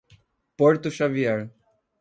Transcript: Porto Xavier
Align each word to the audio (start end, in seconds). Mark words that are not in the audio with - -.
Porto 0.57 0.89
Xavier 0.89 1.53